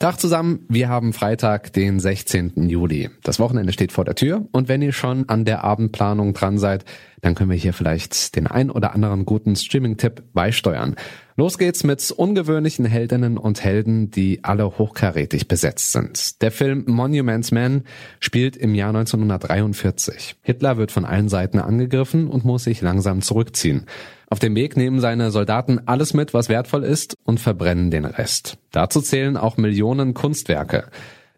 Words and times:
Tag 0.00 0.18
zusammen, 0.18 0.64
wir 0.70 0.88
haben 0.88 1.12
Freitag, 1.12 1.74
den 1.74 2.00
16. 2.00 2.70
Juli. 2.70 3.10
Das 3.22 3.38
Wochenende 3.38 3.70
steht 3.74 3.92
vor 3.92 4.06
der 4.06 4.14
Tür 4.14 4.48
und 4.50 4.66
wenn 4.66 4.80
ihr 4.80 4.94
schon 4.94 5.28
an 5.28 5.44
der 5.44 5.62
Abendplanung 5.62 6.32
dran 6.32 6.56
seid, 6.56 6.86
dann 7.20 7.34
können 7.34 7.50
wir 7.50 7.58
hier 7.58 7.74
vielleicht 7.74 8.34
den 8.34 8.46
ein 8.46 8.70
oder 8.70 8.94
anderen 8.94 9.26
guten 9.26 9.56
Streaming-Tipp 9.56 10.22
beisteuern. 10.32 10.96
Los 11.36 11.58
geht's 11.58 11.84
mit 11.84 12.10
ungewöhnlichen 12.12 12.86
Heldinnen 12.86 13.36
und 13.36 13.62
Helden, 13.62 14.10
die 14.10 14.42
alle 14.42 14.78
hochkarätig 14.78 15.48
besetzt 15.48 15.92
sind. 15.92 16.40
Der 16.40 16.50
Film 16.50 16.84
Monuments 16.86 17.52
Man 17.52 17.84
spielt 18.20 18.56
im 18.56 18.74
Jahr 18.74 18.96
1943. 18.96 20.36
Hitler 20.40 20.78
wird 20.78 20.92
von 20.92 21.04
allen 21.04 21.28
Seiten 21.28 21.58
angegriffen 21.58 22.28
und 22.28 22.46
muss 22.46 22.64
sich 22.64 22.80
langsam 22.80 23.20
zurückziehen. 23.20 23.84
Auf 24.32 24.38
dem 24.38 24.54
Weg 24.54 24.76
nehmen 24.76 25.00
seine 25.00 25.32
Soldaten 25.32 25.80
alles 25.86 26.14
mit, 26.14 26.32
was 26.32 26.48
wertvoll 26.48 26.84
ist, 26.84 27.16
und 27.24 27.40
verbrennen 27.40 27.90
den 27.90 28.04
Rest. 28.04 28.58
Dazu 28.70 29.00
zählen 29.00 29.36
auch 29.36 29.56
Millionen 29.56 30.14
Kunstwerke. 30.14 30.88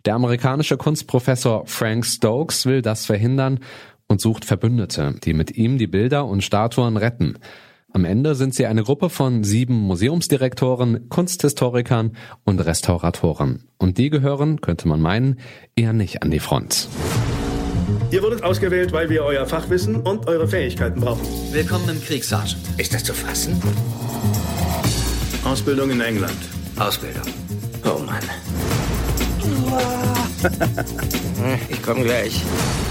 Der 0.05 0.15
amerikanische 0.15 0.77
Kunstprofessor 0.77 1.67
Frank 1.67 2.05
Stokes 2.05 2.67
will 2.67 2.83
das 2.83 3.07
verhindern 3.07 3.61
und 4.09 4.21
sucht 4.21 4.45
Verbündete, 4.45 5.15
die 5.25 5.33
mit 5.33 5.57
ihm 5.57 5.79
die 5.79 5.87
Bilder 5.87 6.27
und 6.27 6.45
Statuen 6.45 6.99
retten. 6.99 7.39
Am 7.95 8.05
Ende 8.05 8.35
sind 8.35 8.55
sie 8.55 8.67
eine 8.67 8.83
Gruppe 8.83 9.09
von 9.09 9.43
sieben 9.43 9.75
Museumsdirektoren, 9.75 11.09
Kunsthistorikern 11.09 12.13
und 12.45 12.59
Restauratoren. 12.59 13.65
Und 13.79 13.97
die 13.97 14.11
gehören, 14.11 14.61
könnte 14.61 14.87
man 14.87 15.01
meinen, 15.01 15.41
eher 15.77 15.95
nicht 15.95 16.23
an 16.23 16.31
die 16.31 16.41
Front. 16.41 16.89
Ihr 18.11 18.23
wurdet 18.23 18.43
ausgewählt, 18.43 18.93
weil 18.93 19.09
wir 19.09 19.25
euer 19.25 19.47
Fachwissen 19.47 19.97
und 19.97 20.27
eure 20.29 20.47
Fähigkeiten 20.47 21.01
brauchen. 21.01 21.27
Willkommen 21.51 21.89
im 21.89 22.03
Krieg, 22.03 22.25
Sergeant. 22.25 22.57
Ist 22.77 22.93
das 22.93 23.05
zu 23.05 23.15
fassen? 23.15 23.61
Ausbildung 25.45 25.91
in 25.91 26.01
England. 26.01 26.37
Ausbildung. 26.79 27.23
Oh 27.85 27.99
Mann. 28.01 28.23
Ich 31.69 31.83
komme 31.83 32.05
gleich. 32.05 32.43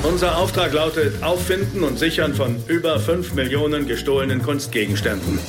Unser 0.04 0.38
Auftrag 0.38 0.74
lautet 0.74 1.22
Auffinden 1.24 1.84
und 1.84 2.00
Sichern 2.00 2.34
von 2.34 2.58
über 2.68 3.00
5 3.00 3.34
Millionen 3.34 3.88
gestohlenen 3.88 4.42
Kunstgegenständen. 4.42 5.40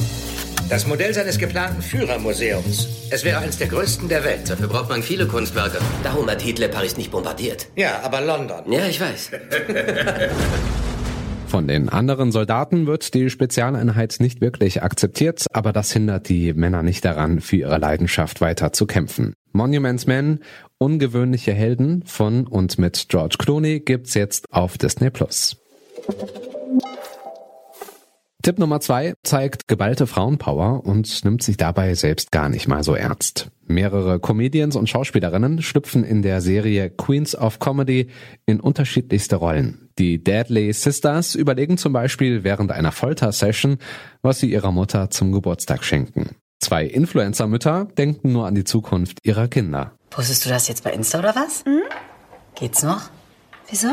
Das 0.68 0.86
Modell 0.86 1.12
seines 1.12 1.38
geplanten 1.38 1.82
Führermuseums. 1.82 2.88
Es 3.10 3.24
wäre 3.24 3.38
eines 3.38 3.58
der 3.58 3.68
größten 3.68 4.08
der 4.08 4.24
Welt. 4.24 4.48
Dafür 4.48 4.68
braucht 4.68 4.88
man 4.88 5.02
viele 5.02 5.26
Kunstwerke. 5.26 5.78
Darum 6.02 6.28
hat 6.30 6.40
Hitler 6.40 6.68
Paris 6.68 6.96
nicht 6.96 7.10
bombardiert. 7.10 7.68
Ja, 7.76 8.00
aber 8.02 8.20
London. 8.22 8.72
Ja, 8.72 8.86
ich 8.86 9.00
weiß. 9.00 9.30
Von 11.46 11.68
den 11.68 11.90
anderen 11.90 12.32
Soldaten 12.32 12.86
wird 12.86 13.12
die 13.12 13.28
Spezialeinheit 13.28 14.16
nicht 14.20 14.40
wirklich 14.40 14.82
akzeptiert, 14.82 15.44
aber 15.52 15.74
das 15.74 15.92
hindert 15.92 16.30
die 16.30 16.54
Männer 16.54 16.82
nicht 16.82 17.04
daran, 17.04 17.42
für 17.42 17.56
ihre 17.56 17.76
Leidenschaft 17.76 18.40
weiter 18.40 18.72
zu 18.72 18.86
kämpfen. 18.86 19.34
Monuments 19.52 20.06
Men, 20.06 20.40
ungewöhnliche 20.78 21.52
Helden 21.52 22.04
von 22.06 22.46
und 22.46 22.78
mit 22.78 23.10
George 23.10 23.36
Clooney 23.38 23.80
gibt's 23.80 24.14
jetzt 24.14 24.46
auf 24.50 24.78
Disney 24.78 25.10
Plus. 25.10 25.58
Tipp 28.42 28.58
Nummer 28.58 28.80
zwei 28.80 29.14
zeigt 29.22 29.68
geballte 29.68 30.08
Frauenpower 30.08 30.84
und 30.84 31.24
nimmt 31.24 31.44
sich 31.44 31.56
dabei 31.56 31.94
selbst 31.94 32.32
gar 32.32 32.48
nicht 32.48 32.66
mal 32.66 32.82
so 32.82 32.94
ernst. 32.96 33.52
Mehrere 33.68 34.18
Comedians 34.18 34.74
und 34.74 34.88
Schauspielerinnen 34.88 35.62
schlüpfen 35.62 36.02
in 36.02 36.22
der 36.22 36.40
Serie 36.40 36.90
Queens 36.90 37.36
of 37.36 37.60
Comedy 37.60 38.10
in 38.44 38.58
unterschiedlichste 38.58 39.36
Rollen. 39.36 39.88
Die 39.96 40.24
Deadly 40.24 40.72
Sisters 40.72 41.36
überlegen 41.36 41.78
zum 41.78 41.92
Beispiel 41.92 42.42
während 42.42 42.72
einer 42.72 42.90
Folter-Session, 42.90 43.78
was 44.22 44.40
sie 44.40 44.50
ihrer 44.50 44.72
Mutter 44.72 45.10
zum 45.10 45.30
Geburtstag 45.30 45.84
schenken. 45.84 46.30
Zwei 46.58 46.84
Influencer-Mütter 46.84 47.86
denken 47.96 48.32
nur 48.32 48.46
an 48.46 48.56
die 48.56 48.64
Zukunft 48.64 49.18
ihrer 49.22 49.46
Kinder. 49.46 49.92
Postest 50.10 50.44
du 50.44 50.48
das 50.48 50.66
jetzt 50.66 50.82
bei 50.82 50.92
Insta 50.92 51.20
oder 51.20 51.36
was? 51.36 51.64
Mhm. 51.64 51.82
Geht's 52.56 52.82
noch? 52.82 53.02
Wieso? 53.70 53.92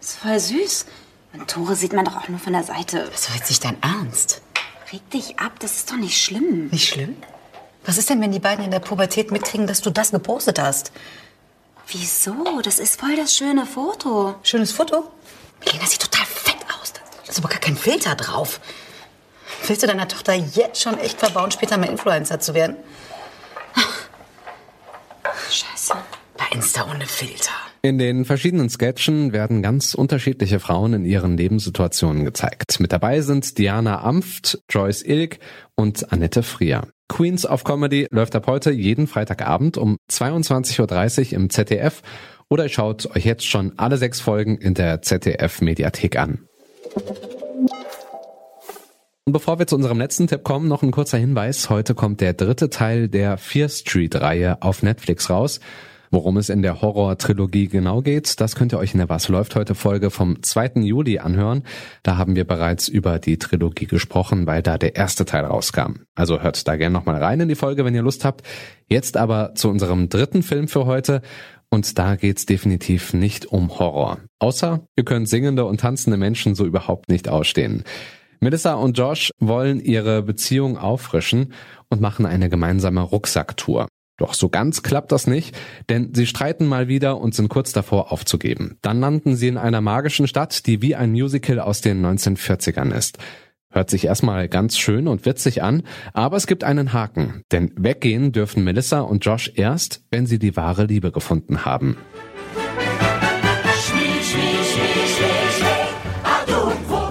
Ist 0.00 0.16
voll 0.16 0.38
süß. 0.38 0.86
Und 1.32 1.48
Tore 1.48 1.76
sieht 1.76 1.92
man 1.92 2.04
doch 2.04 2.16
auch 2.16 2.28
nur 2.28 2.38
von 2.38 2.52
der 2.52 2.64
Seite. 2.64 3.08
Was 3.12 3.28
war 3.28 3.36
jetzt 3.36 3.50
nicht 3.50 3.64
dein 3.64 3.80
Ernst? 3.82 4.40
Reg 4.92 5.08
dich 5.10 5.38
ab, 5.38 5.52
das 5.60 5.76
ist 5.76 5.90
doch 5.90 5.96
nicht 5.96 6.22
schlimm. 6.22 6.68
Nicht 6.68 6.88
schlimm? 6.88 7.16
Was 7.84 7.98
ist 7.98 8.10
denn, 8.10 8.20
wenn 8.20 8.32
die 8.32 8.38
beiden 8.38 8.64
in 8.64 8.70
der 8.70 8.80
Pubertät 8.80 9.30
mitkriegen, 9.30 9.66
dass 9.66 9.80
du 9.80 9.90
das 9.90 10.10
gepostet 10.10 10.58
hast? 10.58 10.92
Wieso? 11.88 12.60
Das 12.62 12.78
ist 12.78 13.00
voll 13.00 13.16
das 13.16 13.34
schöne 13.34 13.66
Foto. 13.66 14.34
Schönes 14.42 14.72
Foto? 14.72 15.10
Lena 15.64 15.86
sieht 15.86 16.02
total 16.02 16.26
fett 16.26 16.58
aus. 16.80 16.92
Da 16.92 17.00
ist 17.30 17.38
aber 17.38 17.48
gar 17.48 17.60
kein 17.60 17.76
Filter 17.76 18.14
drauf. 18.14 18.60
Willst 19.66 19.82
du 19.82 19.86
deiner 19.86 20.08
Tochter 20.08 20.34
jetzt 20.34 20.82
schon 20.82 20.98
echt 20.98 21.18
verbauen, 21.18 21.50
später 21.50 21.76
mal 21.78 21.88
Influencer 21.88 22.40
zu 22.40 22.54
werden? 22.54 22.76
Scheiße. 25.50 25.94
Bei 26.36 26.46
Insta 26.52 26.86
ohne 26.90 27.06
Filter. 27.06 27.52
In 27.80 27.98
den 27.98 28.24
verschiedenen 28.24 28.68
Sketchen 28.68 29.32
werden 29.32 29.62
ganz 29.62 29.94
unterschiedliche 29.94 30.58
Frauen 30.58 30.94
in 30.94 31.04
ihren 31.04 31.36
Lebenssituationen 31.36 32.24
gezeigt. 32.24 32.80
Mit 32.80 32.92
dabei 32.92 33.20
sind 33.20 33.56
Diana 33.56 34.02
Amft, 34.02 34.58
Joyce 34.68 35.02
Ilk 35.02 35.38
und 35.76 36.12
Annette 36.12 36.42
Frier. 36.42 36.88
Queens 37.08 37.46
of 37.46 37.62
Comedy 37.62 38.08
läuft 38.10 38.34
ab 38.34 38.48
heute 38.48 38.72
jeden 38.72 39.06
Freitagabend 39.06 39.78
um 39.78 39.96
22.30 40.10 41.26
Uhr 41.26 41.32
im 41.34 41.50
ZDF 41.50 42.02
oder 42.50 42.64
ihr 42.64 42.68
schaut 42.68 43.14
euch 43.14 43.24
jetzt 43.24 43.46
schon 43.46 43.72
alle 43.78 43.96
sechs 43.96 44.20
Folgen 44.20 44.58
in 44.58 44.74
der 44.74 45.00
ZDF 45.00 45.60
Mediathek 45.60 46.18
an. 46.18 46.40
Und 49.24 49.32
bevor 49.32 49.58
wir 49.58 49.66
zu 49.66 49.76
unserem 49.76 49.98
letzten 49.98 50.26
Tipp 50.26 50.42
kommen, 50.42 50.68
noch 50.68 50.82
ein 50.82 50.90
kurzer 50.90 51.18
Hinweis. 51.18 51.70
Heute 51.70 51.94
kommt 51.94 52.20
der 52.22 52.32
dritte 52.32 52.70
Teil 52.70 53.08
der 53.08 53.36
Fear 53.36 53.68
Street-Reihe 53.68 54.62
auf 54.62 54.82
Netflix 54.82 55.30
raus. 55.30 55.60
Worum 56.10 56.36
es 56.36 56.48
in 56.48 56.62
der 56.62 56.80
Horror-Trilogie 56.80 57.68
genau 57.68 58.00
geht, 58.00 58.40
das 58.40 58.56
könnt 58.56 58.72
ihr 58.72 58.78
euch 58.78 58.94
in 58.94 58.98
der 58.98 59.08
Was 59.08 59.28
läuft 59.28 59.56
heute 59.56 59.74
Folge 59.74 60.10
vom 60.10 60.42
2. 60.42 60.80
Juli 60.82 61.18
anhören. 61.18 61.62
Da 62.02 62.16
haben 62.16 62.36
wir 62.36 62.46
bereits 62.46 62.88
über 62.88 63.18
die 63.18 63.38
Trilogie 63.38 63.86
gesprochen, 63.86 64.46
weil 64.46 64.62
da 64.62 64.78
der 64.78 64.96
erste 64.96 65.24
Teil 65.24 65.44
rauskam. 65.44 66.00
Also 66.14 66.40
hört 66.40 66.66
da 66.66 66.76
gerne 66.76 66.92
nochmal 66.92 67.22
rein 67.22 67.40
in 67.40 67.48
die 67.48 67.54
Folge, 67.54 67.84
wenn 67.84 67.94
ihr 67.94 68.02
Lust 68.02 68.24
habt. 68.24 68.46
Jetzt 68.88 69.16
aber 69.16 69.54
zu 69.54 69.68
unserem 69.68 70.08
dritten 70.08 70.42
Film 70.42 70.68
für 70.68 70.86
heute. 70.86 71.22
Und 71.70 71.98
da 71.98 72.16
geht's 72.16 72.46
definitiv 72.46 73.12
nicht 73.12 73.46
um 73.46 73.78
Horror. 73.78 74.18
Außer 74.38 74.86
ihr 74.96 75.04
könnt 75.04 75.28
singende 75.28 75.66
und 75.66 75.80
tanzende 75.80 76.16
Menschen 76.16 76.54
so 76.54 76.64
überhaupt 76.64 77.10
nicht 77.10 77.28
ausstehen. 77.28 77.84
Melissa 78.40 78.74
und 78.74 78.96
Josh 78.96 79.32
wollen 79.38 79.80
ihre 79.80 80.22
Beziehung 80.22 80.78
auffrischen 80.78 81.52
und 81.90 82.00
machen 82.00 82.24
eine 82.24 82.48
gemeinsame 82.48 83.00
Rucksacktour. 83.00 83.88
Doch 84.18 84.34
so 84.34 84.48
ganz 84.48 84.82
klappt 84.82 85.12
das 85.12 85.26
nicht, 85.26 85.56
denn 85.88 86.12
sie 86.12 86.26
streiten 86.26 86.66
mal 86.66 86.88
wieder 86.88 87.18
und 87.18 87.34
sind 87.34 87.48
kurz 87.48 87.72
davor 87.72 88.12
aufzugeben. 88.12 88.76
Dann 88.82 89.00
landen 89.00 89.36
sie 89.36 89.48
in 89.48 89.56
einer 89.56 89.80
magischen 89.80 90.26
Stadt, 90.26 90.66
die 90.66 90.82
wie 90.82 90.96
ein 90.96 91.12
Musical 91.12 91.60
aus 91.60 91.80
den 91.80 92.04
1940ern 92.04 92.92
ist. 92.92 93.18
Hört 93.70 93.90
sich 93.90 94.06
erstmal 94.06 94.48
ganz 94.48 94.76
schön 94.78 95.06
und 95.08 95.24
witzig 95.24 95.62
an, 95.62 95.82
aber 96.14 96.36
es 96.36 96.46
gibt 96.46 96.64
einen 96.64 96.92
Haken, 96.92 97.42
denn 97.52 97.70
weggehen 97.76 98.32
dürfen 98.32 98.64
Melissa 98.64 99.00
und 99.00 99.24
Josh 99.24 99.52
erst, 99.54 100.02
wenn 100.10 100.26
sie 100.26 100.38
die 100.38 100.56
wahre 100.56 100.84
Liebe 100.84 101.12
gefunden 101.12 101.64
haben. 101.64 101.96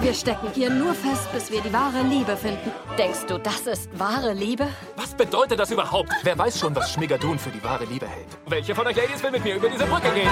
Wir 0.08 0.14
stecken 0.14 0.48
hier 0.54 0.70
nur 0.70 0.94
fest, 0.94 1.30
bis 1.34 1.52
wir 1.52 1.60
die 1.60 1.70
wahre 1.70 2.02
Liebe 2.02 2.34
finden. 2.34 2.72
Denkst 2.96 3.26
du, 3.28 3.36
das 3.36 3.66
ist 3.66 3.90
wahre 3.98 4.32
Liebe? 4.32 4.66
Was 4.96 5.07
bedeutet 5.18 5.58
das 5.58 5.70
überhaupt? 5.70 6.10
Wer 6.22 6.38
weiß 6.38 6.58
schon, 6.58 6.74
was 6.74 6.92
Schmigadun 6.92 7.38
für 7.38 7.50
die 7.50 7.62
wahre 7.62 7.84
Liebe 7.84 8.06
hält? 8.06 8.28
Welche 8.46 8.74
von 8.74 8.86
euch 8.86 8.96
Ladies 8.96 9.22
will 9.22 9.32
mit 9.32 9.44
mir 9.44 9.56
über 9.56 9.68
diese 9.68 9.84
Brücke 9.84 10.10
gehen? 10.14 10.30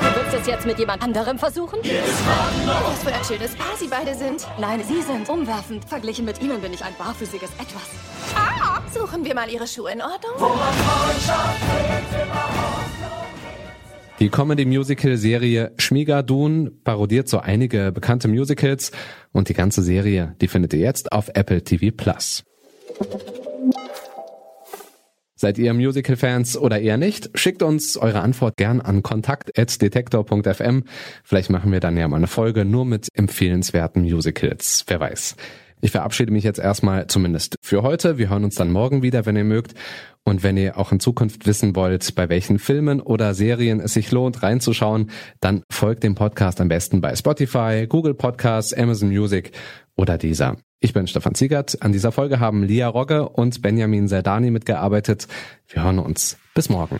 Du 0.00 0.20
willst 0.20 0.34
es 0.40 0.46
jetzt 0.46 0.64
mit 0.64 0.78
jemand 0.78 1.02
anderem 1.02 1.38
versuchen? 1.38 1.80
Was 1.82 3.02
für 3.02 3.12
ein 3.12 3.24
schönes 3.24 3.54
Paar 3.56 3.76
Sie 3.76 3.88
beide 3.88 4.14
sind. 4.14 4.46
Nein, 4.58 4.82
sie 4.86 5.02
sind 5.02 5.28
umwerfend. 5.28 5.84
Verglichen 5.84 6.24
mit 6.24 6.40
ihnen 6.40 6.60
bin 6.60 6.72
ich 6.72 6.82
ein 6.82 6.94
barfüßiges 6.96 7.50
Etwas. 7.50 7.90
Ah, 8.34 8.80
suchen 8.94 9.24
wir 9.24 9.34
mal 9.34 9.50
Ihre 9.50 9.66
Schuhe 9.66 9.92
in 9.92 10.00
Ordnung? 10.00 10.32
Die 14.20 14.28
Comedy-Musical-Serie 14.28 15.72
Schmigadun 15.78 16.80
parodiert 16.84 17.28
so 17.28 17.38
einige 17.38 17.90
bekannte 17.90 18.28
Musicals 18.28 18.92
und 19.32 19.48
die 19.48 19.54
ganze 19.54 19.82
Serie, 19.82 20.36
die 20.40 20.48
findet 20.48 20.74
ihr 20.74 20.80
jetzt 20.80 21.10
auf 21.10 21.30
Apple 21.34 21.64
TV 21.64 21.94
Plus. 21.96 22.44
Seid 25.40 25.56
ihr 25.56 25.72
Musical-Fans 25.72 26.58
oder 26.58 26.82
eher 26.82 26.98
nicht? 26.98 27.30
Schickt 27.32 27.62
uns 27.62 27.96
eure 27.96 28.20
Antwort 28.20 28.58
gern 28.58 28.82
an 28.82 29.02
kontakt.detektor.fm. 29.02 30.84
Vielleicht 31.24 31.48
machen 31.48 31.72
wir 31.72 31.80
dann 31.80 31.96
ja 31.96 32.06
mal 32.08 32.18
eine 32.18 32.26
Folge 32.26 32.66
nur 32.66 32.84
mit 32.84 33.08
empfehlenswerten 33.14 34.02
Musicals. 34.02 34.84
Wer 34.86 35.00
weiß. 35.00 35.36
Ich 35.80 35.92
verabschiede 35.92 36.30
mich 36.30 36.44
jetzt 36.44 36.58
erstmal 36.58 37.06
zumindest 37.06 37.56
für 37.62 37.82
heute. 37.82 38.18
Wir 38.18 38.28
hören 38.28 38.44
uns 38.44 38.56
dann 38.56 38.70
morgen 38.70 39.02
wieder, 39.02 39.24
wenn 39.24 39.34
ihr 39.34 39.44
mögt. 39.44 39.72
Und 40.24 40.42
wenn 40.42 40.58
ihr 40.58 40.76
auch 40.76 40.92
in 40.92 41.00
Zukunft 41.00 41.46
wissen 41.46 41.74
wollt, 41.74 42.14
bei 42.14 42.28
welchen 42.28 42.58
Filmen 42.58 43.00
oder 43.00 43.32
Serien 43.32 43.80
es 43.80 43.94
sich 43.94 44.10
lohnt, 44.10 44.42
reinzuschauen, 44.42 45.10
dann 45.40 45.62
folgt 45.72 46.04
dem 46.04 46.16
Podcast 46.16 46.60
am 46.60 46.68
besten 46.68 47.00
bei 47.00 47.16
Spotify, 47.16 47.86
Google 47.88 48.12
Podcasts, 48.12 48.74
Amazon 48.74 49.08
Music 49.08 49.52
oder 49.96 50.18
dieser. 50.18 50.58
Ich 50.82 50.94
bin 50.94 51.06
Stefan 51.06 51.34
Ziegert. 51.34 51.82
An 51.82 51.92
dieser 51.92 52.10
Folge 52.10 52.40
haben 52.40 52.62
Lia 52.62 52.88
Rogge 52.88 53.28
und 53.28 53.60
Benjamin 53.60 54.08
Serdani 54.08 54.50
mitgearbeitet. 54.50 55.28
Wir 55.68 55.84
hören 55.84 55.98
uns. 55.98 56.38
Bis 56.54 56.70
morgen. 56.70 56.98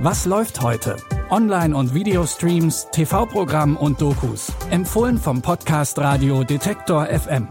Was 0.00 0.26
läuft 0.26 0.60
heute? 0.62 0.96
Online- 1.30 1.76
und 1.76 1.94
Videostreams, 1.94 2.88
TV-Programm 2.90 3.76
und 3.76 4.00
Dokus. 4.00 4.52
Empfohlen 4.70 5.18
vom 5.18 5.42
Podcast 5.42 5.98
Radio 5.98 6.42
Detektor 6.42 7.06
FM. 7.06 7.48